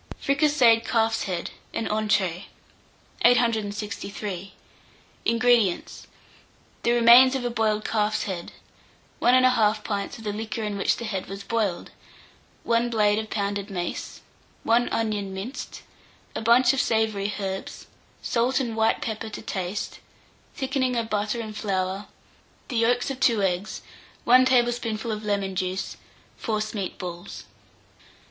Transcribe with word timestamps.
FRICASSEED 0.19 0.83
CALF'S 0.83 1.23
HEAD 1.25 1.51
(an 1.75 1.87
Entree). 1.87 2.47
863. 3.23 4.53
INGREDIENTS. 5.25 6.07
The 6.81 6.91
remains 6.93 7.35
of 7.35 7.45
a 7.45 7.51
boiled 7.51 7.85
calf's 7.85 8.23
head, 8.23 8.51
1 9.19 9.35
1/2 9.35 9.83
pint 9.83 10.17
of 10.17 10.23
the 10.23 10.33
liquor 10.33 10.63
in 10.63 10.75
which 10.75 10.97
the 10.97 11.05
head 11.05 11.27
was 11.27 11.43
boiled, 11.43 11.91
1 12.63 12.89
blade 12.89 13.19
of 13.19 13.29
pounded 13.29 13.69
mace, 13.69 14.21
1 14.63 14.89
onion 14.89 15.35
minced, 15.35 15.83
a 16.33 16.41
bunch 16.41 16.73
of 16.73 16.81
savoury 16.81 17.33
herbs, 17.39 17.85
salt 18.23 18.59
and 18.59 18.75
white 18.75 19.03
pepper 19.03 19.29
to 19.29 19.41
taste, 19.43 19.99
thickening 20.55 20.95
of 20.95 21.11
butter 21.11 21.39
and 21.39 21.55
flour, 21.55 22.07
the 22.69 22.77
yolks 22.77 23.11
of 23.11 23.19
2 23.19 23.43
eggs, 23.43 23.83
1 24.23 24.45
tablespoonful 24.45 25.11
of 25.11 25.23
lemon 25.23 25.55
juice, 25.55 25.97
forcemeat 26.37 26.97
balls. 26.97 27.43